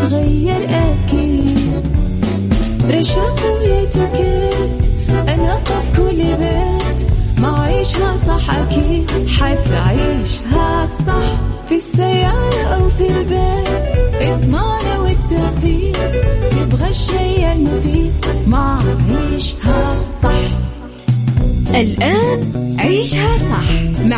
[0.00, 1.84] تتغير أكيد.
[2.90, 4.84] رشاق ويتوكيت
[5.28, 7.10] أنا في كل بيت
[7.40, 9.10] ما عيشها صح أكيد.
[9.28, 13.68] حتعيشها صح في السيارة أو في البيت.
[14.22, 15.98] إضمعنا والتوفيق
[16.50, 18.12] تبغى الشيء المفيد.
[18.46, 18.78] ما
[19.10, 20.58] عيشها صح.
[21.74, 23.69] الآن عيشها صح.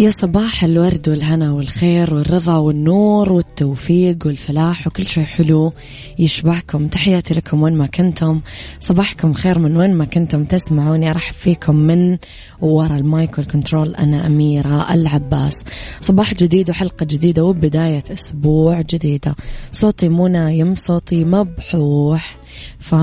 [0.00, 5.72] يا صباح الورد والهنا والخير والرضا والنور والتوفيق والفلاح وكل شيء حلو
[6.18, 6.86] يشبعكم.
[6.86, 8.40] تحياتي لكم وين ما كنتم.
[8.80, 10.44] صباحكم خير من وين ما كنتم.
[10.44, 12.18] تسمعوني أرحب فيكم من
[12.60, 13.94] ورا المايك والكنترول.
[13.94, 15.64] أنا أميرة العباس.
[16.00, 19.36] صباح جديد وحلقة جديدة وبداية أسبوع جديدة.
[19.72, 22.36] صوتي مو نايم صوتي مبحوح.
[22.78, 22.94] ف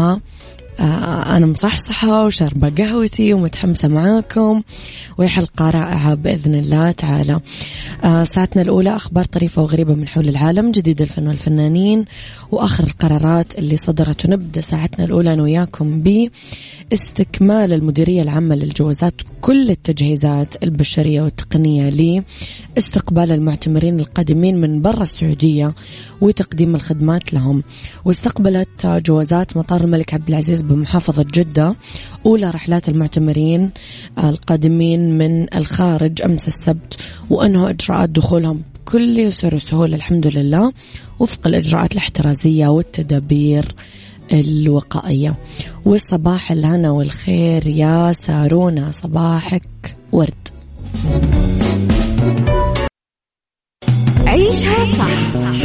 [0.80, 4.62] أنا مصحصحة وشاربة قهوتي ومتحمسة معاكم.
[5.17, 7.40] وهي حلقة رائعة بإذن الله تعالى.
[8.04, 12.06] آه، ساعتنا الأولى أخبار طريفة وغريبة من حول العالم جديد الفن والفنانين
[12.52, 14.26] وآخر القرارات اللي صدرت.
[14.26, 21.89] ونبدأ ساعتنا الأولى أنا وياكم باستكمال المديرية العامة للجوازات كل التجهيزات البشرية والتقنية
[22.76, 25.73] لاستقبال المعتمرين القادمين من برا السعودية
[26.22, 27.64] وتقديم الخدمات لهم.
[28.06, 31.76] واستقبلت جوازات مطار الملك عبد العزيز بمحافظة جدة
[32.26, 33.70] أولى رحلات المعتمرين
[34.23, 40.73] القادمين من الخارج أمس السبت وأنهوا إجراءات دخولهم بكل يسر وسهولة الحمد لله
[41.20, 43.75] وفق الإجراءات الاحترازية والتدابير
[44.33, 45.36] الوقائية.
[45.86, 50.48] والصباح الهنا والخير يا سارونا صباحك ورد.
[54.27, 55.64] عيشها صح.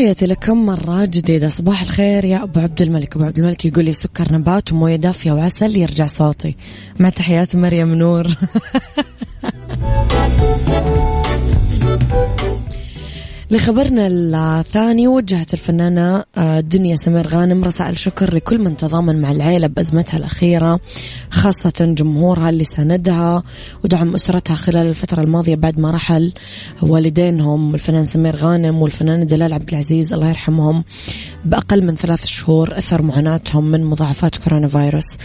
[0.00, 1.48] تحياتي لكم مرة جديدة.
[1.48, 3.16] صباح الخير يا أبو عبد الملك.
[3.16, 6.56] أبو عبد الملك يقول لي سكر نبات وموية دافية وعسل يرجع صوتي.
[6.98, 8.26] مع تحيات مريم نور.
[13.50, 14.06] لخبرنا
[14.60, 20.16] الثاني وجهت الفنانة آه، دنيا سمير غانم رسائل شكر لكل من تضامن مع العيلة بأزمتها
[20.16, 20.80] الأخيرة
[21.30, 23.42] خاصة جمهورها اللي ساندها
[23.84, 26.32] ودعم أسرتها خلال الفترة الماضية بعد ما رحل
[26.82, 30.84] والدينهم الفنان سمير غانم والفنانة دلال عبد العزيز الله يرحمهم
[31.44, 35.16] بأقل من ثلاث شهور أثر معاناتهم من مضاعفات كورونا فيروس.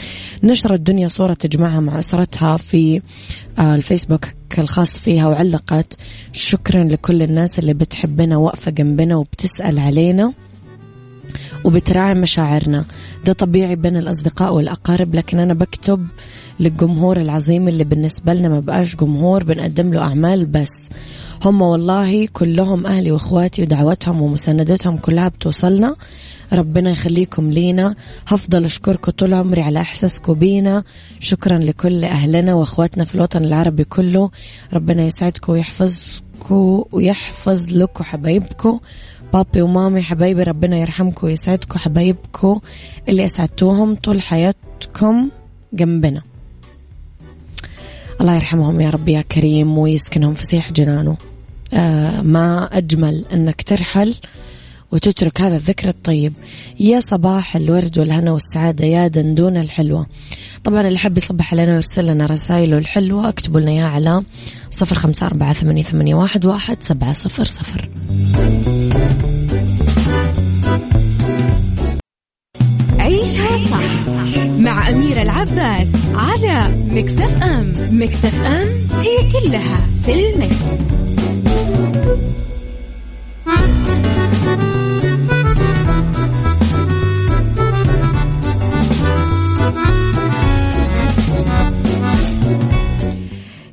[0.44, 3.02] نشرت دنيا صورة تجمعها مع أسرتها في
[3.60, 4.26] الفيسبوك
[4.58, 5.98] الخاص فيها وعلقت
[6.34, 10.34] شكرا لكل الناس اللي بتحبنا واقفة جنبنا وبتسأل علينا
[11.64, 12.86] وبتراعي مشاعرنا.
[13.26, 16.08] ده طبيعي بين الأصدقاء والأقارب لكن أنا بكتب
[16.60, 20.90] للجمهور العظيم اللي بالنسبة لنا ما بقاش جمهور بنقدم له أعمال بس.
[21.46, 25.96] هم والله كلهم أهلي وأخواتي ودعوتهم ومساندتهم كلها بتوصلنا.
[26.56, 27.96] ربنا يخليكم لينا.
[28.28, 30.84] هفضل أشكركم طول عمري على إحساسكم بينا.
[31.20, 34.30] شكرا لكل أهلنا وأخواتنا في الوطن العربي كله.
[34.74, 38.80] ربنا يسعدكم ويحفظكم ويحفظ لكم حبايبكم.
[39.34, 42.60] بابي ومامي حبايبي ربنا يرحمكم ويسعدكم حبايبكم
[43.10, 45.30] اللي أسعدتوهم طول حياتكم
[45.74, 46.22] جنبنا.
[48.22, 51.18] الله يرحمهم يا رب يا كريم ويسكنهم فسيح جنانه.
[51.74, 54.16] آه ما أجمل أنك ترحل.
[54.92, 56.34] وتترك هذا الذكر الطيب.
[56.80, 60.06] يا صباح الورد والهنا والسعادة يا دندونة الحلوة
[60.64, 64.24] طبعا اللي حب يصبح علينا ويرسل لنا رسائله الحلوة اكتبوا لنا إياها على
[64.72, 67.90] صفر خمسة أربعة ثمانية, ثمانية واحد, واحد سبعة صفر صفر.
[73.00, 74.06] عيشها صح
[74.48, 77.74] مع أميرة العباس على مكتف أم.
[77.92, 78.68] مكتف أم
[79.00, 81.15] هي كلها في المكس.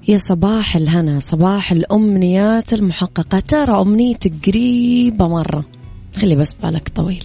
[0.08, 3.40] يا صباح الهنا صباح الأمنيات المحققة.
[3.40, 5.64] ترى أمنيتك قريبة مرة.
[6.16, 7.24] خلي بس بالك طويل.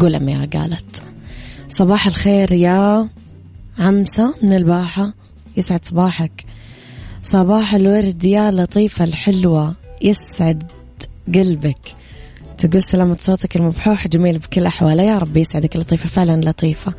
[0.00, 1.02] قول أميرة قالت.
[1.68, 3.08] صباح الخير يا
[3.78, 5.14] عمسة من الباحة.
[5.56, 6.44] يسعد صباحك.
[7.22, 9.74] صباح الورد يا لطيفة الحلوة.
[10.02, 10.62] يسعد
[11.34, 12.01] قلبك.
[12.66, 15.02] تقول سلامة صوتك المبحوح جميل بكل أحواله.
[15.02, 16.94] يا رب يسعدك لطيفة فعلا لطيفة.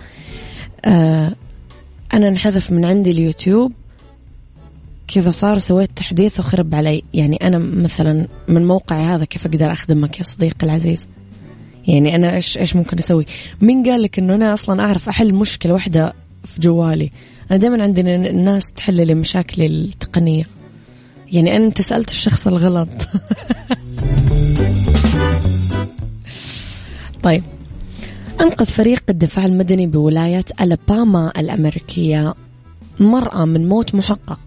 [0.86, 1.36] آه
[2.13, 3.71] أنا انحذف من عندي اليوتيوب.
[5.07, 7.04] كذا صار سويت تحديث وخرب علي.
[7.13, 11.07] يعني أنا مثلا من موقعي هذا كيف أقدر أخدمك يا صديقي العزيز؟
[11.88, 13.25] يعني أنا إيش إيش ممكن أسوي؟
[13.62, 16.13] مين قال لك إنه أنا أصلا أعرف أحل مشكلة واحدة
[16.45, 17.12] في جوالي؟
[17.51, 20.45] أنا دائما عندنا الناس تحل لي مشاكلي التقنية.
[21.33, 22.89] يعني أنت سألت الشخص الغلط.
[27.24, 27.44] طيب.
[28.41, 32.33] أنقذ فريق الدفاع المدني بولاية ألاباما الأمريكية.
[33.00, 34.39] مرأة من موت محقق.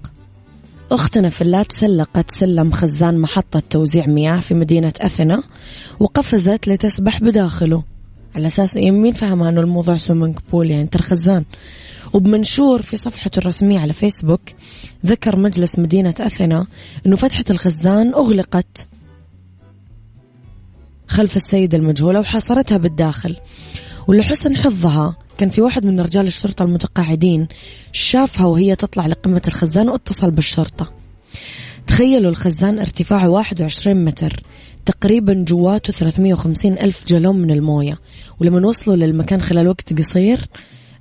[0.92, 5.42] أختنا فلا تسلقت سلم خزان محطة توزيع مياه في مدينة أثينا
[6.00, 7.82] وقفزت لتسبح بداخله.
[8.36, 11.44] على أساس مين فهمها أنه الموضوع سويمنج بول يعني ترى خزان.
[12.12, 14.40] وبمنشور في صفحته الرسمية على فيسبوك
[15.06, 16.66] ذكر مجلس مدينة أثينا
[17.06, 18.86] أنه فتحة الخزان أغلقت
[21.08, 23.36] خلف السيدة المجهولة وحاصرتها بالداخل.
[24.06, 27.48] ولحسن حظها كان في واحد من رجال الشرطة المتقاعدين
[27.92, 30.92] شافها وهي تطلع لقمة الخزان واتصل بالشرطة.
[31.86, 34.42] تخيلوا الخزان ارتفاعه 21 متر
[34.86, 37.98] تقريبا جواته 350 ألف جالون من الموية.
[38.40, 40.48] ولما وصلوا للمكان خلال وقت قصير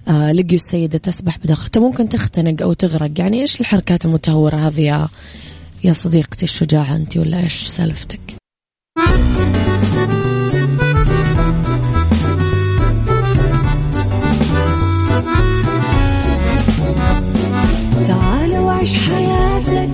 [0.08, 1.70] لقيوا السيدة تسبح بداخل.
[1.70, 5.08] طب ممكن تختنق أو تغرق؟ يعني إيش الحركات المتهورة هذه يا
[5.84, 8.20] يا صديقتي؟ الشجاعة أنت ولا إيش سالفتك؟
[18.08, 19.90] تعال وعيش حياتك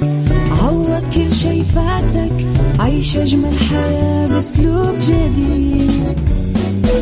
[0.52, 2.46] عوض كل شي فاتك
[2.80, 5.92] عيش أجمل حياة بأسلوب جديد.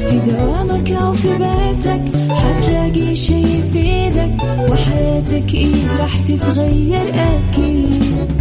[0.10, 2.79] في دوامك أو في بيتك حتلاقي
[3.26, 8.32] شي يفيدك وحياتك إيه راح تتغير أكيد.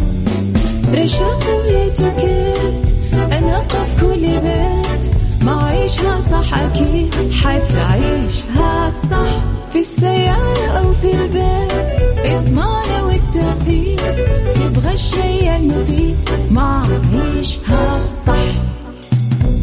[0.95, 2.95] رشاق ويتوكيت
[3.33, 5.03] أنا في كل بيت
[5.45, 7.15] ما عيشها صح أكيد.
[7.33, 11.73] حتعيشها صح في السيارة أو في البيت.
[12.35, 14.01] اضمعنا والتوفيق
[14.55, 16.17] تبغى الشيء المفيد
[16.51, 16.83] ما
[17.13, 18.35] عيشها صح.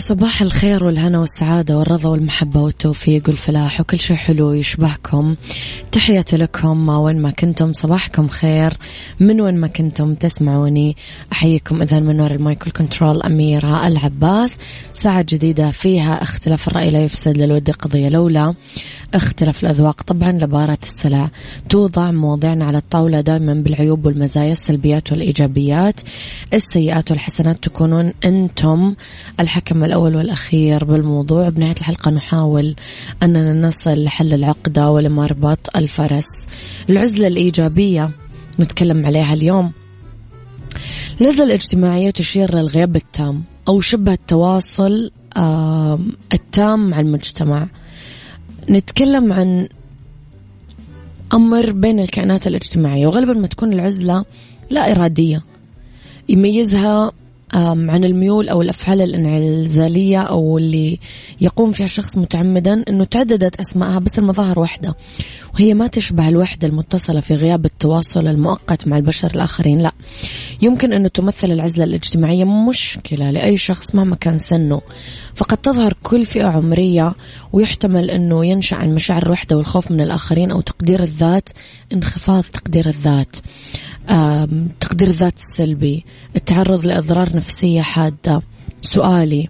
[0.00, 5.34] صباح الخير والهنا والسعادة والرضا والمحبة والتوفيق والفلاح وكل شيء حلو يشبهكم.
[5.92, 8.72] تحياتي لكم وين ما كنتم صباحكم خير.
[9.20, 10.96] من وين ما كنتم تسمعوني
[11.32, 14.56] أحييكم إذا من وراء المايكل كنترول أميرة العباس
[14.92, 18.54] ساعة جديدة فيها اختلاف الرأي لا يفسد للود قضية لولا.
[19.14, 21.30] اختلاف الأذواق طبعا لبارة السلع.
[21.68, 26.00] توضع مواضيعنا على الطاولة دائما بالعيوب والمزايا السلبيات والإيجابيات.
[26.54, 28.94] السيئات والحسنات تكونون أنتم
[29.40, 32.74] الحكم الأول والأخير بالموضوع بنهاية الحلقة نحاول
[33.22, 36.46] أننا نصل لحل العقدة ولمربط الفرس.
[36.90, 38.10] العزلة الإيجابية
[38.60, 39.72] نتكلم عليها اليوم.
[41.20, 45.10] العزلة الاجتماعية تشير للغياب التام أو شبه التواصل
[46.32, 47.68] التام مع المجتمع.
[48.68, 49.68] نتكلم عن
[51.32, 54.24] أمر بين الكائنات الاجتماعية وغالبا ما تكون العزلة
[54.70, 55.42] لا إرادية.
[56.28, 57.12] يميزها
[57.54, 60.98] عن الميول أو الأفعال الإنعزالية أو اللي
[61.40, 64.96] يقوم فيها الشخص متعمدا أنه تعددت أسمائها بس المظاهر واحدة
[65.54, 69.92] وهي ما تشبه الوحدة المتصلة في غياب التواصل المؤقت مع البشر الآخرين لا.
[70.62, 74.80] يمكن أنه تمثل العزلة الاجتماعية مشكلة لأي شخص مهما كان سنه
[75.34, 77.12] فقد تظهر كل فئة عمرية
[77.52, 81.48] ويحتمل أنه ينشأ عن مشاعر الوحدة والخوف من الآخرين أو تقدير الذات
[81.92, 83.36] انخفاض تقدير الذات.
[84.80, 86.04] تقدير الذات السلبي
[86.36, 88.42] التعرض لأضرار نفسية حادة.
[88.82, 89.48] سؤالي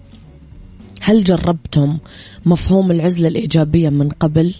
[1.00, 1.98] هل جربتم
[2.46, 4.54] مفهوم العزلة الإيجابية من قبل؟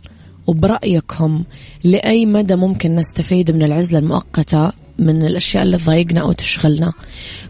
[0.47, 1.42] وبرأيكم
[1.85, 6.92] لأي مدى ممكن نستفيد من العزلة المؤقتة من الأشياء اللي تضايقنا أو تشغلنا؟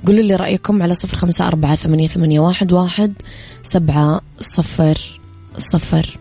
[0.07, 3.13] قولوا لي رأيكم على صفر خمسة أربعة ثمانية, ثمانية واحد, واحد
[3.63, 5.21] سبعة صفر
[5.59, 6.19] صفر.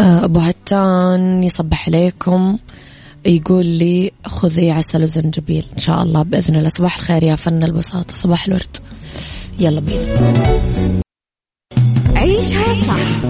[0.00, 2.58] آه، أبو هتان يصبح عليكم.
[3.26, 6.68] يقول لي خذي عسل وزنجبيل إن شاء الله بإذن الله.
[6.68, 8.14] صباح الخير يا فن البساطة.
[8.14, 8.76] صباح الورد.
[9.60, 11.00] يلا بينا.
[12.16, 13.24] عيشها صح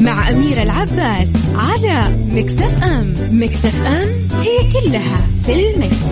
[0.00, 3.14] مع أميرة العباس على مكتف أم.
[3.30, 4.08] مكتف أم
[4.42, 6.06] هي كلها في المكس.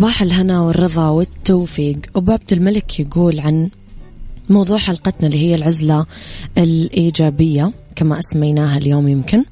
[0.00, 1.98] صباح الهنا والرضا والتوفيق.
[2.16, 3.70] أبو عبد الملك يقول عن
[4.48, 6.06] موضوع حلقتنا اللي هي العزلة
[6.58, 9.44] الإيجابية كما أسميناها اليوم يمكن.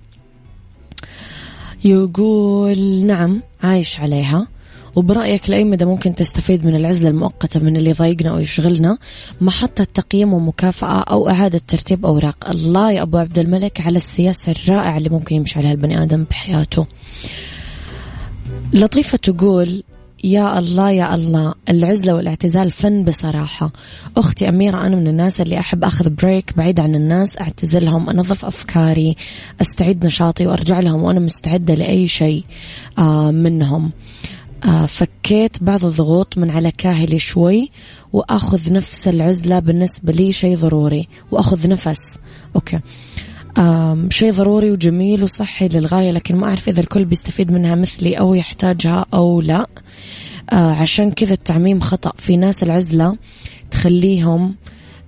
[1.85, 4.49] يقول نعم عايش عليها.
[4.97, 8.99] وبرأيك لأي مدى ممكن تستفيد من العزلة المؤقتة من اللي يضايقنا أو يشغلنا
[9.41, 12.51] محطة تقييم ومكافأة أو إعادة ترتيب أوراق.
[12.51, 16.87] الله يا أبو عبد الملك على السياسة الرائعة اللي ممكن يمشي عليها البني آدم بحياته.
[18.73, 19.83] لطيفة تقول
[20.25, 21.55] يا الله يا الله.
[21.69, 23.73] العزلة والاعتزال فن بصراحة.
[24.17, 29.17] أختي أميرة أنا من الناس اللي أحب أخذ break بعيد عن الناس أعتزلهم أنظف أفكاري
[29.61, 32.45] أستعيد نشاطي وأرجع لهم وأنا مستعدة لأي شيء
[32.99, 33.91] آه، منهم.
[34.65, 37.71] آه، فكيت بعض الضغوط من على كاهلي شوي
[38.13, 41.09] وأخذ نفس العزلة بالنسبة لي شيء ضروري.
[41.31, 42.19] وأخذ نفس.
[42.57, 42.81] okay.
[44.09, 49.07] شيء ضروري وجميل وصحي للغاية لكن ما أعرف إذا الكل بيستفيد منها مثلي أو يحتاجها
[49.15, 49.67] أو لا.
[50.53, 52.13] آه، عشان كذا التعميم خطأ.
[52.17, 53.17] في ناس العزلة
[53.71, 54.55] تخليهم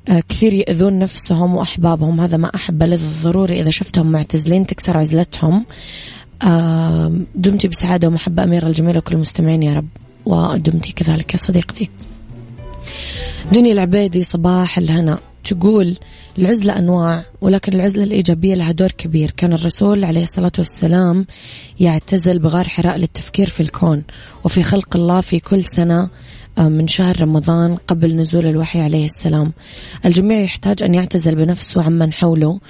[0.09, 2.21] آه، كثير يأذون نفسهم وأحبابهم.
[2.21, 3.61] هذا ما أحبه للضروري.
[3.61, 5.65] إذا شفتهم معتزلين تكسر عزلتهم.
[7.35, 9.89] دمتي بسعادة ومحبة أميرة الجميلة وكل المستمعين يا رب.
[10.27, 11.91] ودمتي كذلك يا صديقتي.
[13.53, 15.19] دنيا العبيدي صباح الهنا.
[15.45, 15.97] تقول
[16.39, 19.31] العزلة أنواع ولكن العزلة الإيجابية لها دور كبير.
[19.31, 21.27] كان الرسول عليه الصلاة والسلام
[21.81, 24.03] يعتزل بغار حراء للتفكير في الكون
[24.45, 26.09] وفي خلق الله في كل سنة
[26.59, 29.53] آه، من شهر رمضان قبل نزول الوحي عليه السلام.
[30.05, 32.61] الجميع يحتاج أن يعتزل بنفسه عمن حوله.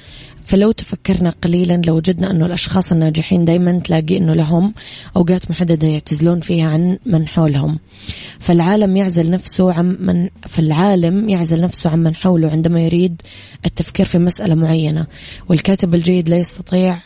[0.51, 4.73] فلو تفكرنا قليلا لو وجدنا أنه الأشخاص الناجحين دايما تلاقي أنه لهم
[5.17, 7.79] أوقات محددة يعتزلون فيها عن من حولهم.
[8.39, 13.23] فالعالم يعزل نفسه عن من فالعالم يعزل نفسه عن من حوله عندما يريد
[13.67, 15.07] التفكير في مسألة معينة.
[15.49, 16.99] والكاتب الجيد لا يستطيع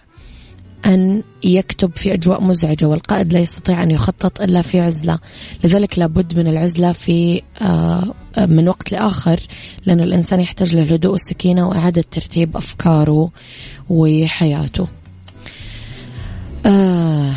[0.86, 5.18] أن يكتب في أجواء مزعجة والقائد لا يستطيع أن يخطط إلا في عزلة.
[5.64, 9.40] لذلك لابد من العزلة في آه، من وقت لآخر
[9.86, 13.30] لأن الإنسان يحتاج للهدوء والسكينة وإعادة ترتيب أفكاره
[13.90, 14.86] وحياته.
[16.66, 17.34] آه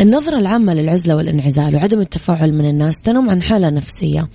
[0.00, 4.28] النظرة العامة للعزلة والانعزال وعدم التفاعل من الناس تنم عن حالة نفسية.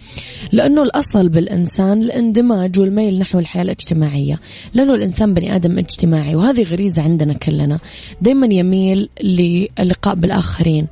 [0.51, 4.39] لأنه الأصل بالإنسان الاندماج والميل نحو الحياة الاجتماعية.
[4.74, 7.79] لأنه الإنسان بني آدم اجتماعي وهذه غريزة عندنا كلنا.
[8.22, 10.88] دايما يميل للقاء بالآخرين.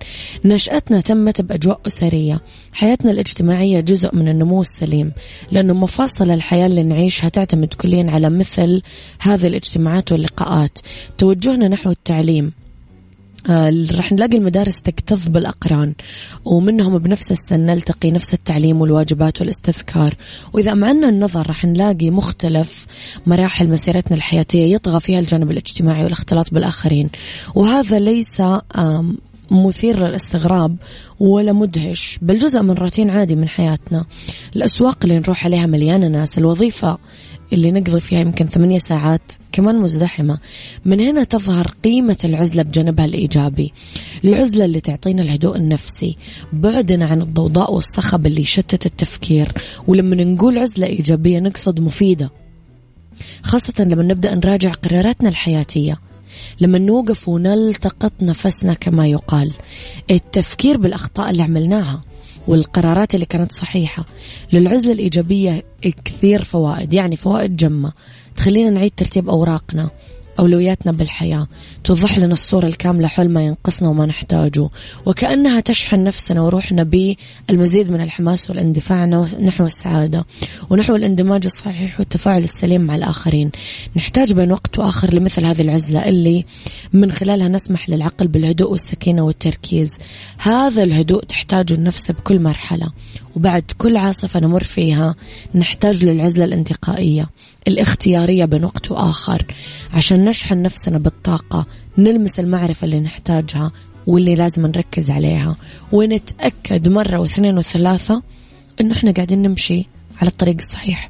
[0.46, 2.42] نشأتنا تمت بأجواء أسرية.
[2.72, 5.12] حياتنا الاجتماعية جزء من النمو السليم.
[5.52, 8.82] لأنه مفاصل الحياة اللي نعيشها تعتمد كليا على مثل
[9.20, 10.80] هذه الاجتماعات واللقاءات.
[11.18, 12.63] توجهنا نحو التعليم.
[13.50, 15.94] آه، راح نلاقي المدارس تكتظ بالأقران
[16.46, 20.16] ومنهم بنفس السن نلتقي نفس التعليم والواجبات والاستذكار.
[20.54, 22.86] وإذا أمعنا النظر راح نلاقي مختلف
[23.28, 27.10] مراحل مسيرتنا الحياتية يطغى فيها الجانب الاجتماعي والاختلاط بالآخرين.
[27.56, 28.42] وهذا ليس
[29.52, 30.76] مثير للاستغراب
[31.20, 34.06] ولا مدهش بل جزء من روتين عادي من حياتنا.
[34.56, 36.98] الأسواق اللي نروح عليها مليانة ناس الوظيفة
[37.54, 40.38] اللي نقضي فيها يمكن ثمانية ساعات كمان مزدحمة.
[40.86, 43.74] من هنا تظهر قيمة العزلة بجانبها الإيجابي.
[44.24, 46.18] العزلة اللي تعطينا الهدوء النفسي
[46.54, 49.52] بعدنا عن الضوضاء والصخب اللي يشتت التفكير.
[49.88, 52.32] ولما نقول عزلة إيجابية نقصد مفيدة.
[53.42, 56.00] خاصة لما نبدأ نراجع قراراتنا الحياتية.
[56.62, 59.52] لما نوقف ونلتقط نفسنا كما يقال.
[60.12, 62.04] التفكير بالأخطاء اللي عملناها.
[62.48, 64.06] والقرارات اللي كانت صحيحة.
[64.54, 65.64] للعزلة الإيجابية
[66.06, 67.92] كثير فوائد يعني فوائد جمة.
[68.38, 69.90] تخلينا نعيد ترتيب أوراقنا.
[70.40, 71.48] أولوياتنا بالحياة
[71.84, 74.70] توضح لنا الصورة الكاملة حول ما ينقصنا وما نحتاجه
[75.06, 80.26] وكأنها تشحن نفسنا وروحنا بالمزيد من الحماس والاندفاع نحو السعادة
[80.70, 83.50] ونحو الاندماج الصحيح والتفاعل السليم مع الآخرين.
[83.96, 86.46] نحتاج بين وقت وآخر لمثل هذه العزلة اللي
[86.94, 89.98] من خلالها نسمح للعقل بالهدوء والسكينة والتركيز.
[90.38, 92.92] هذا الهدوء تحتاجه النفس بكل مرحلة
[93.36, 95.16] وبعد كل عاصفة نمر فيها
[95.56, 97.30] نحتاج للعزلة الانتقائية
[97.68, 99.46] الاختيارية بين وقت وآخر
[99.94, 101.66] عشان نشحن نفسنا بالطاقة
[101.98, 103.72] نلمس المعرفة اللي نحتاجها
[104.08, 105.56] واللي لازم نركز عليها.
[105.92, 108.22] ونتأكد مرة واثنين وثلاثة
[108.82, 109.86] إنه إحنا قاعدين نمشي
[110.22, 111.10] على الطريق الصحيح.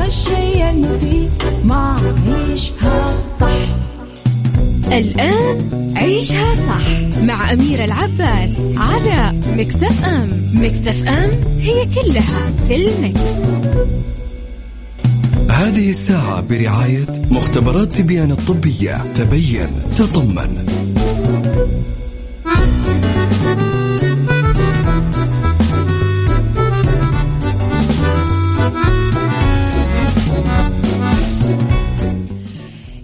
[0.00, 1.30] تبغى الشي المفيد
[1.64, 4.92] ما عيشها صح.
[4.92, 10.28] الآن عيشها صح مع أميرة العباس على مكتف أم.
[10.54, 13.20] مكتف أم هي كلها في المكس.
[15.50, 18.96] هذه الساعة برعاية مختبرات تبيان الطبية.
[19.14, 20.66] تبين تطمن.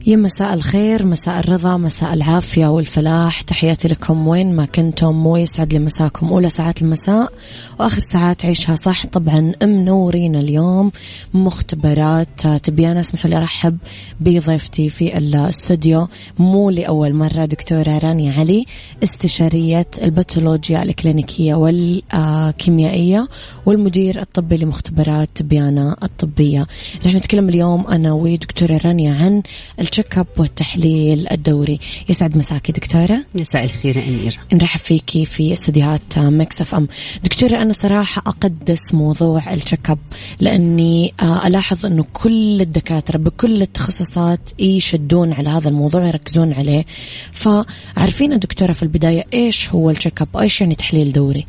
[0.06, 3.42] يا مساء الخير مساء الرضا مساء العافية والفلاح.
[3.42, 7.32] تحياتي لكم وين ما كنتم ويسعد لي مساكم أولى ساعات المساء
[7.80, 9.06] وآخر ساعات عيشها صح.
[9.06, 10.92] طبعا منورين اليوم
[11.34, 12.46] مختبرات.
[12.62, 13.78] تبيان اسمحوا لي أرحب
[14.20, 16.08] بضيفتي في الاستوديو
[16.38, 18.64] مو لأول مرة دكتورة رانيا علي
[19.02, 23.28] استشارية الباثولوجيا الكلينيكية والكيميائية
[23.66, 26.66] والمدير الطبي لمختبرات تبيانة الطبية.
[27.06, 29.42] رح نتكلم اليوم أنا ودكتورة رانيا عن
[29.98, 31.80] ال check up والتحليل الدوري.
[32.08, 33.24] يسعد مساكي دكتورة.
[33.34, 34.36] مساء الخير أميرة.
[34.52, 36.88] نرحب فيكي في استديوهات Mix FM.
[37.24, 39.98] دكتورة أنا صراحة أقدس موضوع ال check up
[40.40, 46.84] لأني آه، ألاحظ أنه كل الدكاترة بكل التخصصات يشددون على هذا الموضوع يركزون عليه.
[47.32, 51.46] فعارفين دكتورة في البداية إيش هو ال check up؟ إيش يعني تحليل دوري؟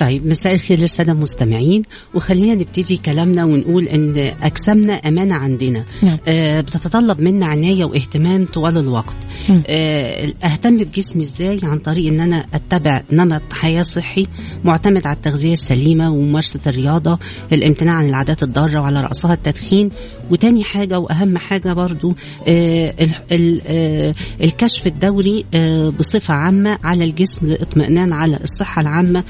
[0.00, 1.82] طيب مساء الخير للسادة المستمعين.
[2.14, 5.84] وخلينا نبتدي كلامنا ونقول إن أجسامنا أمانة عندنا.
[6.02, 6.18] نعم.
[6.28, 9.16] آه بتتطلب منا عناية واهتمام طوال الوقت.
[9.48, 9.62] مم.
[9.66, 14.26] آه أهتم بجسمي إزاي؟ عن طريق إن أنا أتبع نمط حياة صحي
[14.64, 17.18] معتمد على التغذية السليمة وممارسة الرياضة
[17.52, 19.90] الامتناع عن العادات الضارة وعلى رأسها التدخين.
[20.30, 22.14] وتاني حاجة وأهم حاجة برضو
[22.48, 29.24] آه ال ال آه الكشف الدوري آه بصفة عامة على الجسم للاطمئنان على الصحة العامة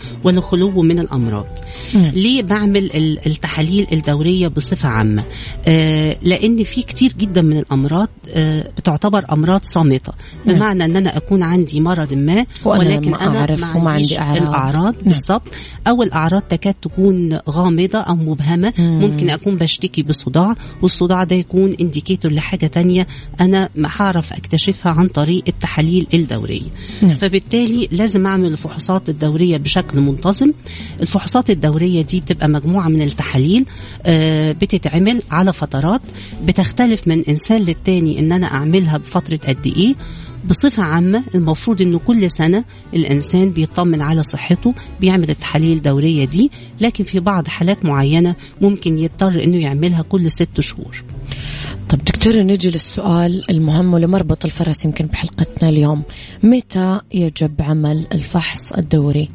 [0.63, 1.47] والخلو من الأمراض
[1.95, 2.13] مم.
[2.15, 5.23] ليه بعمل ال- التحاليل الدورية بصفة عامة
[5.67, 10.13] آه لأن في كتير جدا من الأمراض آه بتعتبر أمراض صامتة
[10.45, 10.57] نعم.
[10.57, 14.49] بمعنى إن أنا أكون عندي مرض ما ولكن أعرف ما عنديش عندي أعراض.
[14.49, 15.05] الأعراض نعم.
[15.07, 15.49] بالظبط
[15.89, 19.01] أو الأعراض تكاد تكون غامضة أو مبهمة مم.
[19.01, 23.07] ممكن أكون بشتكي بصداع والصداع ده يكون انديكيتور لحاجة تانية
[23.41, 26.63] أنا ما هعرف أكتشفها عن طريق التحاليل الدورية
[27.03, 27.17] نعم.
[27.17, 30.42] فبالتالي لازم أعمل الفحوصات الدورية بشكل منتظم
[31.01, 33.65] الفحوصات الدورية دي بتبقى مجموعة من التحاليل
[34.07, 36.01] آه، بتتعمل على فترات
[36.47, 39.95] بتختلف من إنسان للتاني إن أنا أعملها بفترة قد إيه.
[40.45, 46.51] بصفة عامة المفروض إنه كل سنة الإنسان بيطمن على صحته بيعمل التحاليل الدورية دي
[46.81, 51.05] لكن في بعض حالات معينة ممكن يضطر إنه يعملها كل ست شهور.
[51.89, 56.03] طب دكتورة نجي للسؤال المهم ولمربط الفرس يمكن بحلقتنا اليوم.
[56.43, 59.29] متى يجب عمل الفحص الدوري؟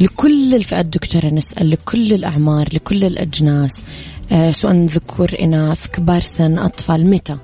[0.00, 3.72] لكل الفئات دكتورة نسأل لكل الأعمار لكل الأجناس.
[4.32, 7.36] آه سواء ذكور إناث كبار سن أطفال متى؟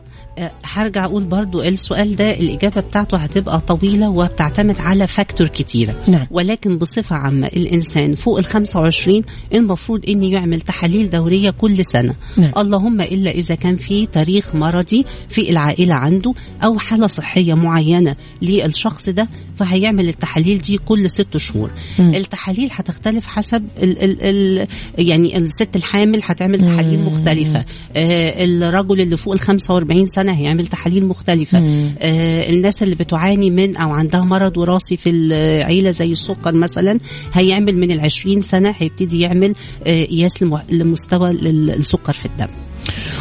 [0.65, 6.27] هرجع أقول برضو السؤال ده الإجابة بتاعته هتبقى طويلة وبتعتمد على فاكتور كتيرة نعم.
[6.31, 9.23] ولكن بصفة عامة الإنسان فوق ال 25
[9.55, 12.53] المفروض إنه يعمل تحاليل دورية كل سنة نعم.
[12.57, 19.09] اللهم إلا إذا كان في تاريخ مرضي في العائلة عنده أو حالة صحية معينة للشخص
[19.09, 21.71] ده فهيعمل التحاليل دي كل ست شهور.
[21.99, 22.15] مم.
[22.15, 24.69] التحاليل هتختلف حسب ال ال ال
[25.09, 27.65] يعني الست الحامل هتعمل تحاليل مختلفة.
[27.97, 31.61] آه الرجل اللي فوق ال 45 سنة هيعمل تحاليل مختلفة.
[31.61, 31.89] مم.
[32.01, 36.99] آه الناس اللي بتعاني من أو عندها مرض وراثي في العيلة زي السكر مثلا
[37.35, 39.53] هيعمل من ال 20 سنة هيبتدي يعمل
[39.87, 42.49] آه قياس لمستوى ال- السكر في الدم.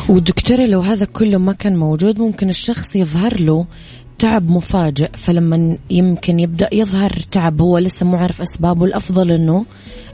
[0.10, 3.66] والدكتورة لو هذا كله ما كان موجود ممكن الشخص يظهر له
[4.20, 9.66] تعب مفاجئ فلما يمكن يبدأ يظهر تعب هو لسه مو عارف أسبابه الأفضل أنه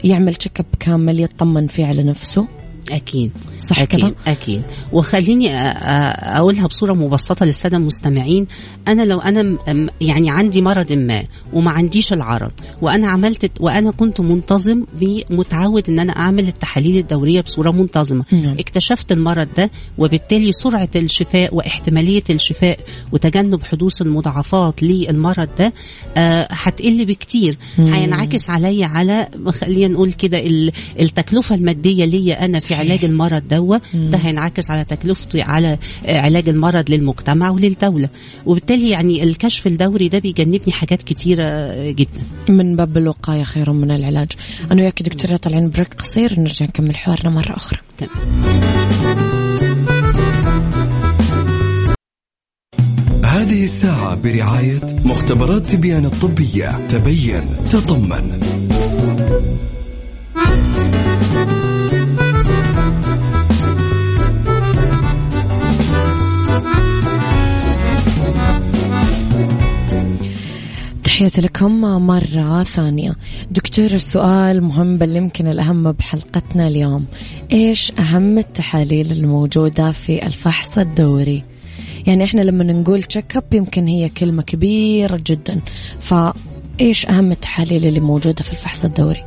[0.04, 2.46] يعمل تشيك اب كامل يطمن فيه على نفسه.
[2.92, 3.32] أكيد.
[3.60, 4.62] صح أكيد كده؟ أكيد.
[4.92, 8.46] وخليني اقولها بصورة مبسطة للسادة المستمعين.
[8.88, 9.58] أنا لو أنا
[10.00, 16.12] يعني عندي مرض ما وما عنديش العرض وأنا عملت وأنا كنت منتظم بمتعود إن أنا
[16.12, 18.24] أعمل التحاليل الدورية بصورة منتظمة.
[18.32, 18.56] نعم.
[18.58, 22.78] اكتشفت المرض ده وبالتالي سرعة الشفاء واحتمالية الشفاء
[23.12, 25.72] وتجنب حدوث المضاعفات للمرض ده
[26.16, 27.58] آه، هتقل بكتير.
[27.78, 33.78] هينعكس عليا على خلينا نقول كده ال- التكلفة المادية ليا أنا في علاج المرض دوا
[33.94, 38.08] ده هينعكس على تكلفتي على آه، علاج المرض للمجتمع وللدولة.
[38.46, 42.22] وبالتالي يعني الكشف الدوري ده بيجنبني حاجات كتيرة آه، جدا.
[42.48, 44.32] من باب الوقاية خير من العلاج.
[44.72, 47.78] أنا وياك دكتورة طالعين بريك قصير ونرجع نكمل حوارنا مرة أخرى.
[53.24, 56.86] هذه الساعة برعاية مختبرات تبيان الطبية.
[56.88, 58.40] تبين تطمن.
[71.14, 73.16] تحياتي لكم مرة ثانية.
[73.50, 77.06] دكتور السؤال مهم بل يمكن الأهم بحلقتنا اليوم.
[77.52, 81.44] إيش أهم التحاليل الموجودة في الفحص الدوري؟
[82.06, 85.60] يعني إحنا لما نقول check up يمكن هي كلمة كبيرة جدا.
[86.00, 89.24] فإيش أهم التحاليل اللي موجودة في الفحص الدوري؟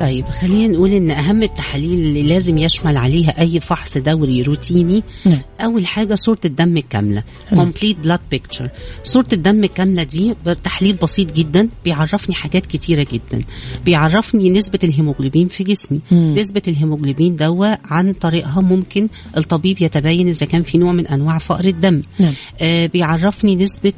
[0.00, 5.40] طيب خلينا نقول إن أهم التحاليل اللي لازم يشمل عليها أي فحص دوري روتيني نعم.
[5.60, 7.22] أول حاجة صورة الدم الكامله
[7.54, 8.68] complete blood picture
[9.04, 10.34] صورة الدم الكامله دي
[10.64, 13.44] تحليل بسيط جدا بيعرفني حاجات كتيرة جدا
[13.84, 16.34] بيعرفني نسبة الهيموجلوبين في جسمي مم.
[16.38, 21.64] نسبة الهيموجلوبين دوا عن طريقها ممكن الطبيب يتبين إذا كان في نوع من أنواع فقر
[21.64, 22.32] الدم نعم.
[22.60, 23.92] آه بيعرفني نسبة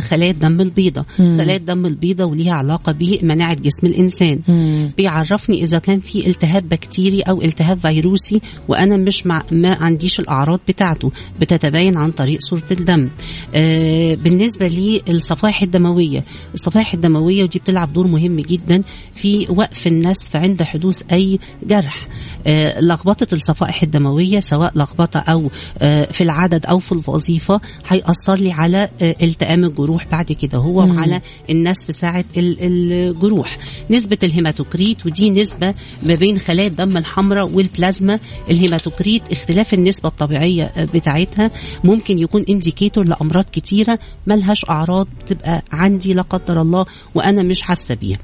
[0.00, 1.04] خلايا الدم البيضاء.
[1.18, 4.90] خلايا الدم البيضاء وليها علاقة بمناعه جسم الإنسان مم.
[5.34, 10.60] بيعرفني إذا كان في التهاب بكتيري أو التهاب فيروسي وأنا مش مع ما عنديش الأعراض
[10.68, 13.08] بتاعته بتتبين عن طريق صورة الدم.
[13.54, 14.68] آه بالنسبة
[15.08, 18.80] للصفائح الدموية الصفائح الدموية ودي بتلعب دور مهم جدا
[19.14, 22.06] في وقف النسف عند حدوث أي جرح.
[22.46, 28.52] آه لخبطة الصفائح الدموية سواء لخبطة أو آه في العدد أو في الوظيفة هيأثر لي
[28.52, 30.58] على آه التئام الجروح بعد كده.
[30.58, 30.98] هو مم.
[31.00, 31.20] على
[31.50, 33.58] النسف ساعة ال- الجروح.
[33.90, 38.18] نسبة الهيماتوكريت ودي نسبة ما بين خلايا الدم الحمراء والبلازما
[38.50, 41.50] الهيماتوكريت اختلاف النسبة الطبيعية آه، بتاعتها.
[41.84, 47.94] ممكن يكون indicator لأمراض كتيرة ملهاش أعراض بتبقى عندي لا قدر الله وأنا مش حاسة
[47.94, 48.18] بيها.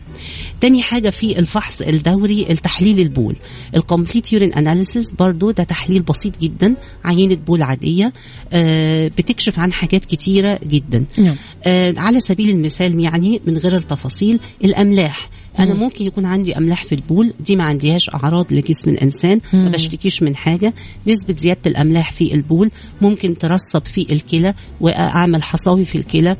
[0.61, 3.37] تاني حاجة في الفحص الدوري التحليل البول.
[3.77, 6.75] ال complete urine analysis برضو ده تحليل بسيط جدا
[7.05, 8.13] عينة بول عادية
[8.53, 11.05] آه بتكشف عن حاجات كتيرة جدا.
[11.19, 11.37] نعم.
[11.65, 15.29] آه على سبيل المثال يعني من غير التفاصيل الأملاح.
[15.59, 19.71] أنا ممكن يكون عندي أملاح في البول دي ما عنديهاش أعراض لجسم الإنسان ما.
[19.71, 20.75] بشتكيش من حاجة.
[21.07, 26.37] نسبة زيادة الأملاح في البول ممكن ترسب في الكلى وتعمل حصاوي في الكلى.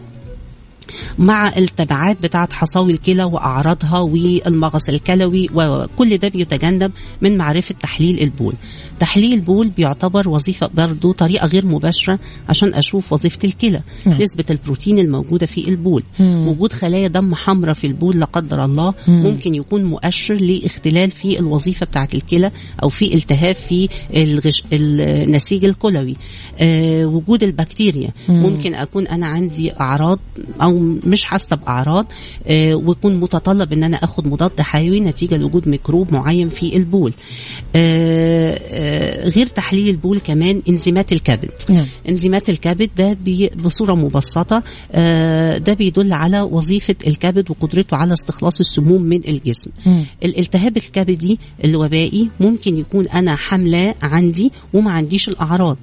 [1.19, 8.55] مع التبعات بتاعه حصاوي الكلى وأعراضها والمغص الكلوي وكل ده بيتجنب من معرفة تحليل البول.
[9.01, 13.83] تحليل البول بيعتبر وظيفة برضه طريقة غير مباشرة عشان أشوف وظيفة الكلى،.
[14.07, 16.49] نسبة البروتين الموجودة في البول، مم.
[16.49, 19.23] وجود خلايا دم حمراء في البول لا قدر الله مم.
[19.23, 22.51] ممكن يكون مؤشر لاختلال في الوظيفة بتاعه الكلى
[22.83, 26.17] أو في التهاب في الغش- النسيج الكلوي.
[26.61, 28.43] آه وجود البكتيريا مم.
[28.43, 30.19] ممكن أكون أنا عندي أعراض
[30.63, 32.07] أو مش حاسة بأعراض
[32.47, 37.13] آه ويكون متطلب إن أنا آخد مضاد حيوي نتيجة لوجود ميكروب معين في البول
[37.77, 41.87] آه آه غير تحليل البول كمان إنزيمات الكبد نعم.
[42.09, 43.17] إنزيمات الكبد ده
[43.65, 44.63] بصورة مبسطة
[45.59, 49.71] ده بيدل على وظيفة الكبد وقدرته على استخلاص السموم من الجسم.
[50.25, 55.77] الالتهاب الكبدي الوبائي ممكن يكون أنا حاملاه عندي وما عنديش الأعراض.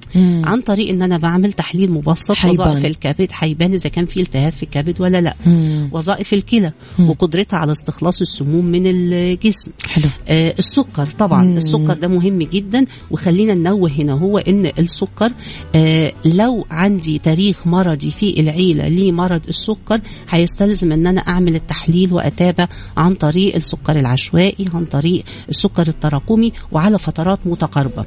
[0.44, 2.30] عن طريق إن أنا بعمل تحليل مبسط.
[2.44, 5.88] وظائف الكبد هيبان إذا كان في التهاب في الكبد ولا لا مم.
[5.92, 6.72] وظائف الكلى.
[7.00, 11.56] وقدرتها على استخلاص السموم من الجسم حلو آه السكر طبعا مم.
[11.56, 15.32] السكر ده مهم جدا وخلينا ننوه هنا هو إن السكر
[15.74, 22.68] آه لو عندي تاريخ مرضي في العيلة لمرض السكر هيستلزم إن أنا أعمل التحليل وأتابع
[22.96, 28.04] عن طريق السكر العشوائي عن طريق السكر التراكمي وعلى فترات متقاربة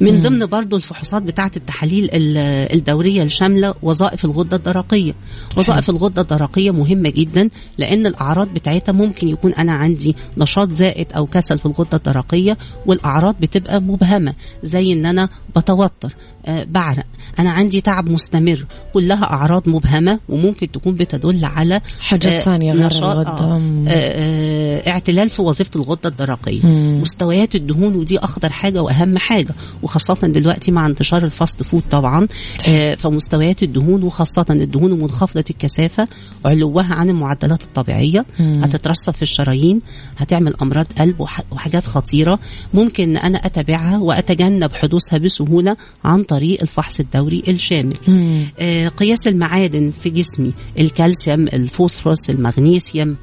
[0.00, 2.36] من ضمن برضو الفحوصات بتاعة التحاليل ال-
[2.76, 5.12] الدورية الشاملة وظائف الغدة الدرقية.
[5.56, 11.26] وظائف الغدة الدرقية مهمة جدا لأن الأعراض بتاعتها ممكن يكون أنا عندي نشاط زائد أو
[11.26, 16.14] كسل في الغدة الدرقية والأعراض بتبقى مبهمة زي إن أنا بتوتر
[16.46, 17.06] آه بعرق
[17.38, 18.66] أنا عندي تعب مستمر.
[18.94, 23.84] كلها أعراض مبهمة وممكن تكون بتدل على حاجات آه، تانية غير آه، مم.
[23.88, 26.66] آه، اعتلال في وظيفة الغدة الدرقية.
[26.66, 27.00] مم.
[27.02, 29.54] مستويات الدهون ودي أخطر حاجة وأهم حاجة.
[29.82, 32.28] وخاصة دلوقتي مع انتشار ال fast food طبعا
[32.68, 36.08] آه، فمستويات الدهون وخاصة الدهون المنخفضه الكثافة
[36.44, 38.24] علوها عن المعدلات الطبيعية.
[38.40, 38.60] مم.
[38.64, 39.78] هتترسب في الشرايين
[40.18, 42.38] هتعمل أمراض قلب وح- وحاجات خطيرة.
[42.74, 47.25] ممكن إن أنا أتابعها وأتجنب حدوثها بسهولة عن طريق الفحص الدوري.
[47.28, 48.44] الشامل مم.
[48.58, 53.16] آه، قياس المعادن في جسمي الكالسيوم الفوسفورس المغنيسيوم.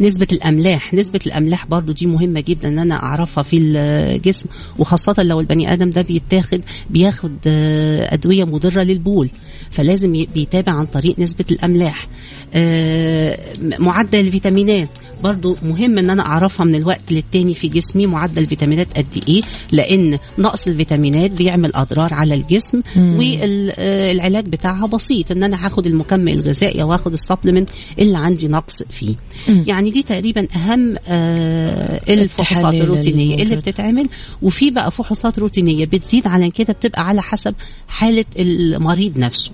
[0.00, 4.46] نسبة الأملاح نسبة الأملاح برضو دي مهمة جدا أن أنا أعرفها في الجسم
[4.78, 6.60] وخاصة لو البني آدم ده بيتاخد
[6.90, 9.30] بياخد آه، أدوية مضرة للبول.
[9.70, 12.06] فلازم بيتابع عن طريق نسبة الأملاح.
[12.54, 13.38] آه،
[13.78, 14.88] معدل الفيتامينات.
[15.22, 19.40] برضو مهم إن أنا أعرفها من الوقت للتاني في جسمي معدل الفيتامينات قد إيه
[19.72, 25.30] لأن نقص الفيتامينات بيعمل أضرار على الجسم والعلاج بتاعها بسيط.
[25.30, 29.14] إن أنا هاخد المكمل الغذائي أو هاخد السبلمنت اللي عندي نقص فيه.
[29.48, 33.56] يعني دي تقريبا أهم آه الفحوصات الروتينية اللي.
[33.56, 34.08] بتتعمل.
[34.42, 37.54] وفي بقى فحوصات روتينية بتزيد على كده بتبقى على حسب
[37.88, 39.50] حالة المريض نفسه.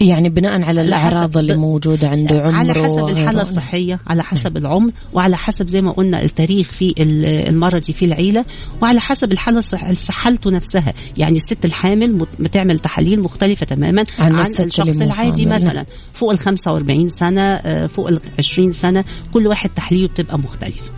[0.00, 3.08] يعني بناء على حسب- اللي موجودة عنده عمره على حسب.
[3.08, 8.04] الحالة الصحية على حسب العمر وعلى حسب زي ما قلنا التاريخ في ال- المرضي في
[8.04, 8.44] العيلة
[8.82, 14.46] وعلى حسب الحالة الصح- حالته نفسها يعني الست الحامل بتعمل تحاليل مختلفة تماما عن عن,
[14.60, 15.54] الشخص العادي حامل.
[15.62, 20.90] مثلا فوق ال 45 سنة آه، فوق ال 20 سنة كل واحد تحليله بتبقى مختلفه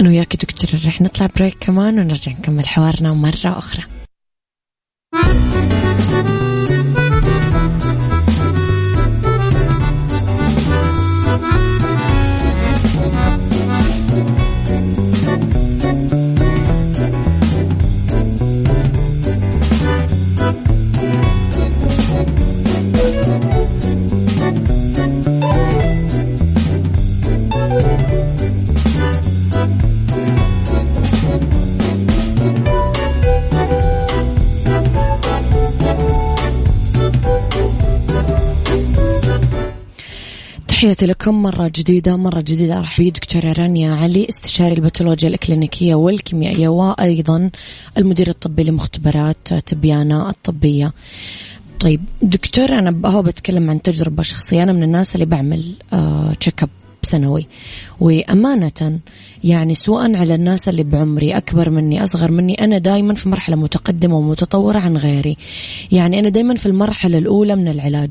[0.00, 3.82] أنا وياك دكتور رح نطلع بريك كمان ونرجع نكمل حوارنا مرة أخرى
[41.00, 47.50] تحياتي لكم مرة جديدة مرة جديدة أرحب بدكتورة رانيا علي استشاري الباثولوجيا الإكلينيكية والكيميائية وأيضا
[47.98, 50.92] المدير الطبي لمختبرات تبيانة الطبية.
[51.80, 56.62] طيب دكتور أنا هو بتكلم عن تجربة شخصية أنا من الناس اللي بعمل آه check
[56.62, 56.70] up
[57.10, 57.46] سنوي
[58.00, 59.00] وأمانة
[59.44, 64.16] يعني سواء على الناس اللي بعمري أكبر مني أصغر مني أنا دايما في مرحلة متقدمة
[64.18, 65.36] ومتطورة عن غيري.
[65.92, 68.10] يعني أنا دايما في المرحلة الأولى من العلاج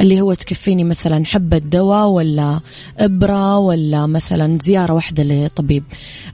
[0.00, 2.60] اللي هو تكفيني مثلا حبة دواء ولا
[2.98, 5.84] إبرة ولا مثلا زيارة واحدة لطبيب.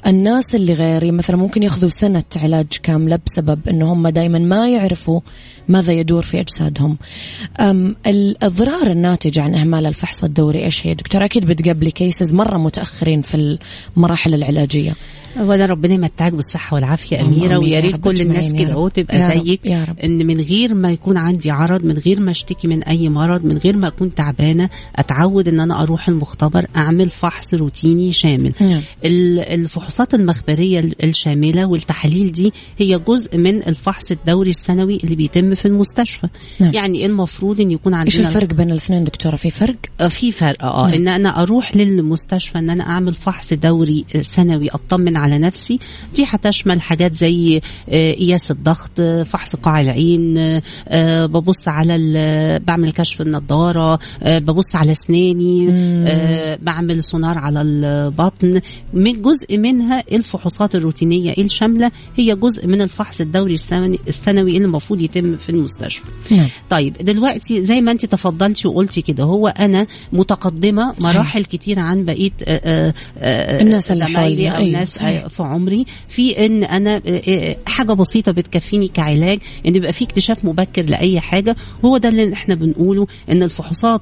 [0.07, 5.21] الناس اللي غيري مثلا ممكن يأخذوا سنة علاج كاملة بسبب أنه هم دايما ما يعرفوا
[5.69, 6.97] ماذا يدور في أجسادهم.
[8.07, 13.59] الأضرار الناتجة عن إهمال الفحص الدوري إيش هي؟ دكتور أكيد بتقابلي كيسز مرة متأخرين في
[13.97, 14.93] المراحل العلاجية.
[15.38, 18.72] ولا ربنا يمتعك بالصحة والعافية أميرة ويا يا ريت كل الناس كده.
[18.72, 19.99] أهو تبقى زيك يا رب.
[19.99, 23.59] إن من غير ما يكون عندي عرض من غير ما أشتكي من أي مرض من
[23.59, 28.81] غير ما أكون تعبانة أتعود إن أنا أروح المختبر أعمل فحص روتيني شامل نعم.
[29.05, 35.55] ال- الفحوصات المخبرية ال- الشاملة والتحاليل دي هي جزء من الفحص الدوري السنوي اللي بيتم
[35.55, 36.27] في المستشفى
[36.61, 36.72] نعم.
[36.75, 40.94] يعني المفروض إن يكون عندنا الفرق بين الاثنين دكتورة في فرق آه، في فرق آه
[40.94, 45.79] إن أنا أروح للمستشفى إن أنا أعمل فحص دوري آه، سنوي أطمن على نفسي.
[46.15, 50.39] دي هتشمل حاجات زي آه، قياس الضغط فحص قاع العين
[50.89, 55.67] آه، ببص على بعمل كشف النضارة آه، ببص على أسناني
[56.62, 58.61] بعمل سونار على البطن.
[58.95, 63.55] من جزء منها الفحوصات الروتينية الشاملة هي جزء من الفحص الدوري
[64.09, 66.05] السنوي اللي المفروض يتم في المستشفى.
[66.31, 66.49] نعم.
[66.71, 70.95] طيب دلوقتي زي ما انت تفضلتي وقلتي كده هو أنا متقدمة.
[71.01, 74.85] مراحل كتير عن بقية الناس اللي زمايلي حوالينا، أو
[75.19, 75.29] أيوة،.
[75.29, 80.45] في عمري في إن أنا آه، آه، حاجة بسيطة بتكفيني كعلاج إن يبقى في اكتشاف
[80.45, 84.01] مبكر لأي حاجة هو ده اللي إحنا بنقوله إن الفحوصات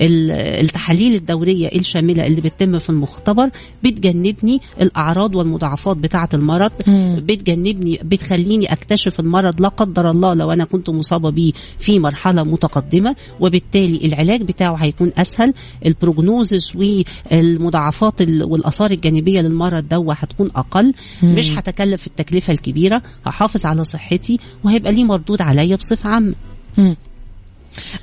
[0.00, 3.50] والتحاليل الدورية الشاملة اللي بتتم في المختبر
[3.82, 6.72] بتجنبني الأعراض والمضاعفات بتاعة المرض
[7.16, 13.16] بتجنبني بتخليني أكتشف المرض لا قدر الله لو أنا كنت مصابة بيه في مرحلة متقدمة
[13.40, 15.54] وبالتالي العلاج بتاعه هيكون أسهل
[15.86, 23.84] البروجنوزس والمضاعفات ال- والآثار الجانبية للمرض ده هتكون أقل مش هتكلف التكلفة الكبيرة هحافظ على
[23.84, 26.34] صحتي وهيبقى ليه مردود عليا بصفة عامة.
[26.78, 26.96] مم.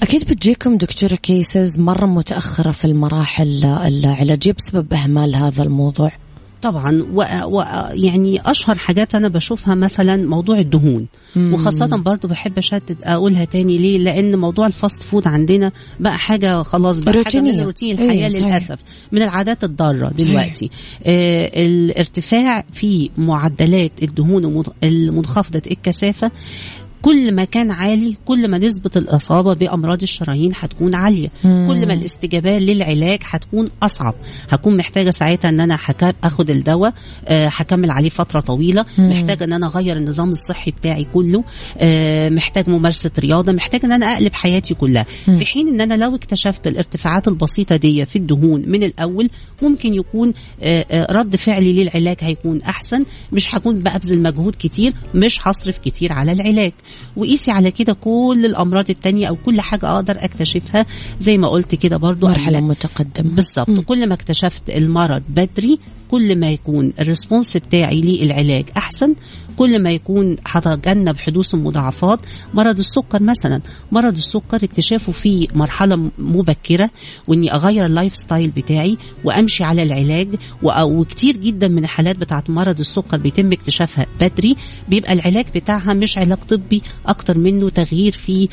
[0.02, 6.12] أكيد بتجيكم دكتورة cases مرة متأخرة في المراحل العلاجية بسبب إهمال هذا الموضوع.
[6.62, 7.22] طبعا و...
[7.46, 7.62] و...
[7.94, 11.54] يعني أشهر حاجات أنا بشوفها مثلا موضوع الدهون مم.
[11.54, 16.64] وخاصه برضو بحب اشدد أقولها تاني ليه لأن موضوع ال fast food عندنا بقى حاجة
[16.64, 17.52] خلاص بقى حاجة روتينية.
[17.52, 18.46] من روتين إيه، الحياة صحيح.
[18.46, 18.80] للأسف
[19.12, 20.70] من العادات الضارة دلوقتي
[21.06, 26.32] آه الارتفاع في معدلات الدهون المن- المنخفضة الكثافة
[27.02, 31.30] كل ما كان عالي كل ما نسبة الإصابة بأمراض الشرايين هتكون عالية.
[31.44, 31.66] مم.
[31.68, 34.16] كل ما الاستجابة للعلاج هتكون أصعب.
[34.50, 36.94] هكون محتاجة ساعتها أن أنا حكا- أخد الدواء
[37.28, 38.86] آه، هكمل عليه فترة طويلة.
[38.98, 39.10] مم.
[39.10, 41.44] محتاجة أن أنا أغير النظام الصحي بتاعي كله.
[41.78, 43.52] آه، محتاج ممارسة رياضة.
[43.52, 45.06] محتاج أن أنا أقلب حياتي كلها.
[45.28, 45.38] مم.
[45.38, 49.30] في حين أن أنا لو اكتشفت الارتفاعات البسيطة دي في الدهون من الأول
[49.62, 50.34] ممكن يكون
[50.64, 53.06] آه، آه، رد فعلي للعلاج هيكون أحسن.
[53.32, 56.72] مش هكون بأبذل مجهود كتير مش هصرف كتير على العلاج.
[57.18, 60.86] وقيسي على كده كل الأمراض التانية أو كل حاجة أقدر أكتشفها.
[61.20, 63.36] زي ما قلت كده برضو مرحلة قبل- متقدمة.
[63.36, 63.70] بالظبط.
[63.70, 65.80] كل ما اكتشفت المرض بدري
[66.12, 69.16] كل ما يكون الريسبونس بتاعي للعلاج أحسن
[69.58, 72.20] كل ما يكون هتجنب حدوث المضاعفات.
[72.54, 76.90] مرض السكر مثلا مرض السكر اكتشافه في مرحلة مبكرة
[77.28, 80.30] وإني أغير ال lifestyle بتاعي وأمشي على العلاج
[80.64, 84.56] وكتير جدا من الحالات بتاعت مرض السكر بيتم اكتشافها بدري.
[84.90, 88.50] بيبقى العلاج بتاعها مش علاج طبي أكتر منه تغيير في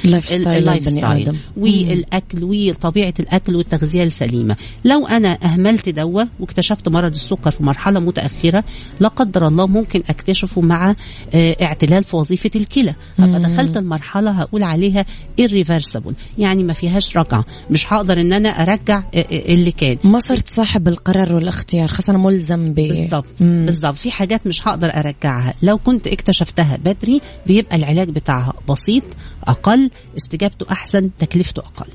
[0.59, 1.37] ال life ال- style.
[1.57, 4.57] والأكل وطبيعة الأكل والتغذية السليمة.
[4.85, 8.65] لو أنا أهملت ده واكتشفت مرض السكر في مرحلة متأخرة
[9.01, 10.95] لا قدر الله ممكن أكتشفه مع
[11.35, 12.95] آه، اعتلال في وظيفة الكلى.
[13.19, 15.07] أبقى دخلت المرحلة هقول عليها
[15.41, 16.13] irreversible.
[16.39, 17.45] يعني ما فيهاش رجعة.
[17.71, 19.97] مش هقدر إن أنا أرجع آه، آه، اللي كان.
[20.05, 21.89] ما صرت صاحب القرار والاختيار.
[21.89, 23.27] خاصة أنا ملزم ب بالظبط.
[23.41, 23.95] بالظبط.
[23.95, 25.55] في حاجات مش هقدر أرجعها.
[25.63, 29.05] لو كنت اكتشفتها بدري بيبقى العلاج بتاعها بسيط
[29.45, 31.89] أقل استجابته أحسن تكلفته أقل.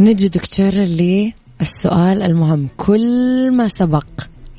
[0.00, 0.70] نجي دكتور
[1.60, 4.04] للسؤال المهم كل ما سبق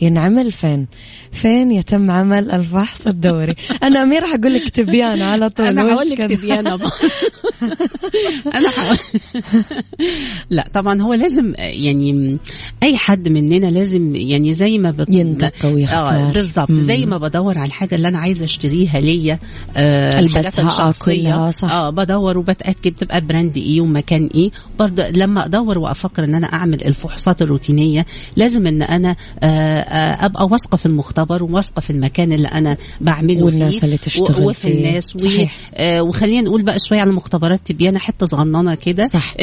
[0.02, 0.88] ينعمل فين؟
[1.32, 6.10] فين يتم عمل الفحص الدوري؟ أنا أمير حقول لك تبيان على طول أنا وش هقول
[6.10, 6.20] لك
[6.64, 6.92] بقى.
[8.58, 8.98] أنا هقول
[10.50, 12.38] لا طبعا هو لازم يعني
[12.84, 15.10] أي حد مننا لازم يعني زي ما بت...
[15.10, 16.08] ينتقى ويختار.
[16.16, 16.72] آه بالظبط.
[16.72, 19.40] زي ما بدور على الحاجة اللي أنا عايزة أشتريها ليا
[19.76, 21.52] آه ألبسها، الحاجات الشخصية.
[21.52, 21.72] صح.
[21.72, 26.84] آه بدور وبتأكد تبقى براند إيه ومكان إيه برضه لما أدور وأفكر إن أنا أعمل
[26.86, 32.48] الفحوصات الروتينية لازم إن أنا آه آه أبقى واثقة في المختبر وواثقة في المكان اللي
[32.48, 34.88] أنا بعمله والناس فيه اللي تشتغل وفي فيه.
[34.88, 35.16] الناس.
[35.16, 35.20] و...
[35.20, 35.56] صحيح.
[35.76, 39.08] آه وخلينا نقول بقى شوية على مختبرات تبيانه حتة صغننة كده.
[39.14, 39.34] صح.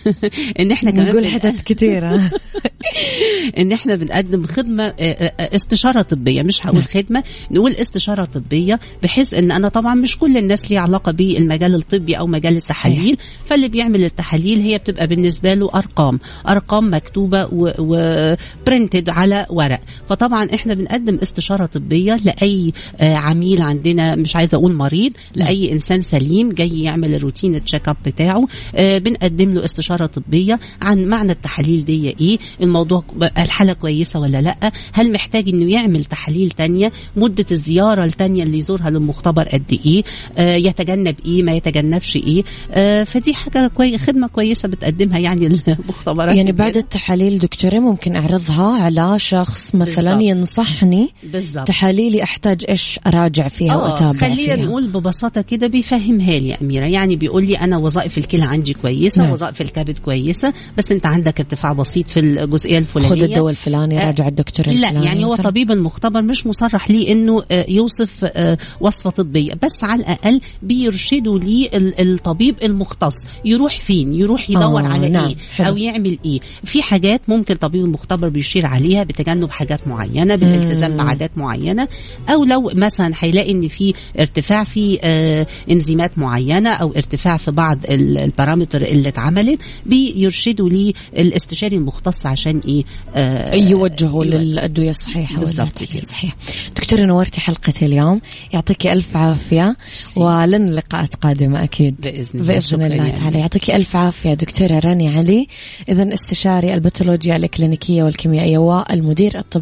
[0.60, 2.20] إن إحنا كمان نقول حتت كثيرة
[3.58, 6.42] إن إحنا بنقدم خدمة آه، آه، استشارة طبية.
[6.42, 11.12] مش هقول خدمة نقول استشارة طبية بحيث إن أنا طبعا مش كل الناس ليها علاقة
[11.12, 13.16] بالمجال الطبي أو مجال التحاليل.
[13.44, 16.18] فاللي بيعمل التحاليل هي بتبقى بالنسبة له أرقام.
[16.48, 19.80] أرقام مكتوبة و printed على ورق.
[20.08, 26.02] فطبعا إحنا بنقدم استشارة طبية لأي آه، عميل عندنا مش عايزه أقول مريض لأي إنسان
[26.02, 28.46] سليم جاي يعمل الروتين ال check up بتاعه.
[28.74, 33.04] آه، بنقدم له استشارة طبية عن معنى التحاليل دي إيه الموضوع
[33.38, 38.90] الحالة كويسة ولا لأ هل محتاج إنه يعمل تحاليل تانية مدة الزيارة التانية اللي يزورها
[38.90, 40.02] للمختبر قد إيه
[40.38, 42.44] آه، يتجنب إيه ما يتجنبش إيه.
[43.04, 49.18] فدي حاجة كوي خدمة كويسة بتقدمها يعني المختبرات يعني بعد التحاليل دكتورة ممكن أعرضها على
[49.18, 50.22] شخص مثلا بالضبط.
[50.22, 56.38] ينصحني بالظبط تحاليلي أحتاج إيش أراجع فيها آه وأتابع خلينا فيها نقول ببساطة كده بيفهمها
[56.38, 59.32] لي يا أميرة يعني بيقول لي أنا وظائف الكلى عندي كويسة نعم.
[59.32, 64.06] وظائف الكبد كويسة بس أنت عندك ارتفاع بسيط في الجزئية الفلانية خذ الدواء الفلاني آه،
[64.06, 65.44] راجع الدكتور لا الفلاني يعني هو مثلاً.
[65.44, 71.38] طبيب المختبر مش مصرح ليه إنه آه، يوصف آه، وصفة طبية بس على الأقل بيرشدوا
[71.38, 75.66] ال- الطبيب المختص يروح فين يروح يدور آه، على نعم، إيه حلو.
[75.68, 80.96] أو يعمل إيه في حاجات ممكن طبيب المختبر بيشير عليها بتجنب حاجات معينة بالالتزام.
[80.96, 81.88] بعادات معينة
[82.28, 87.78] أو لو مثلا هيلاقي إن في ارتفاع في آه، إنزيمات معينة أو ارتفاع في بعض
[87.90, 94.36] ال- البارامتر اللي اتعملت بيرشدوا ليه الاستشاري المختص عشان إيه آه، يوجهوا يوجه.
[94.36, 96.10] للأدوية الصحيحة بالضبط والتحليل كده.
[96.10, 96.36] صحيح
[96.76, 98.20] دكتورة نورتي حلقة اليوم
[98.54, 99.76] يعطيك ألف عافية
[100.16, 102.46] ولن لقاءات قادمة أكيد بإذن الله.
[102.46, 103.38] بإذن شكراً الله يا تعالى.
[103.38, 105.46] يعطيك ألف عافية دكتورة راني علي
[105.88, 109.57] إذا استشاري الباثولوجيا الإكلينيكية والكيميائية والمدير الطبي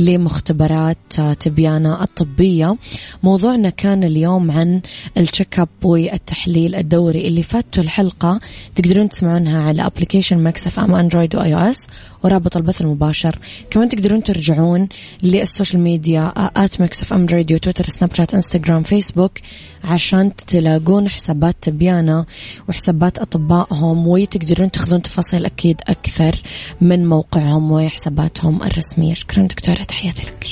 [0.00, 2.76] لمختبرات تبيانة الطبية.
[3.22, 4.80] موضوعنا كان اليوم عن
[5.16, 8.40] ال check up والتحليل الدوري اللي فاتوا الحلقة.
[8.74, 11.78] تقدرون تسمعونها على application Mix FM Android و iOS
[12.24, 13.38] ورابط البث المباشر.
[13.70, 14.88] كمان تقدرون ترجعون
[15.22, 19.38] لل social media at Mix FM Radio تويتر سناب شات إنستغرام فيسبوك
[19.84, 22.26] عشان تلاقون حسابات تبيانة
[22.68, 26.42] وحسابات أطبائهم وتقدرون تاخذون تفاصيل أكيد أكثر
[26.80, 29.11] من موقعهم وحساباتهم الرسمية.
[29.14, 30.46] شكرا دكتورة تحياتي لك.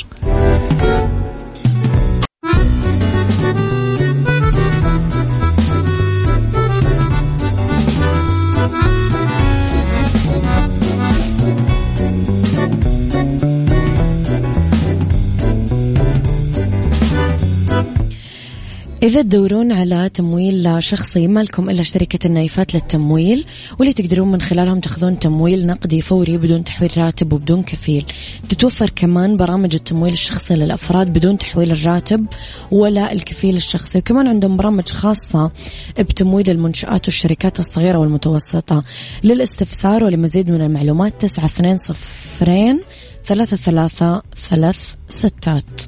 [19.03, 23.45] إذا تدورون على تمويل شخصي ما لكم إلا شركة النايفات للتمويل
[23.79, 28.05] واللي تقدرون من خلالهم تاخذون تمويل نقدي فوري بدون تحويل راتب وبدون كفيل.
[28.49, 32.27] تتوفر كمان برامج التمويل الشخصي للأفراد بدون تحويل الراتب
[32.71, 33.99] ولا الكفيل الشخصي.
[33.99, 35.51] وكمان عندهم برامج خاصة
[35.99, 38.85] بتمويل المنشآت والشركات الصغيرة والمتوسطة.
[39.25, 42.81] للاستفسار ولمزيد من المعلومات تسعة اثنين صفرين
[43.25, 45.81] ثلاثة ثلاثة ثلاث ستات.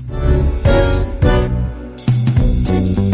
[2.72, 3.11] Thank you.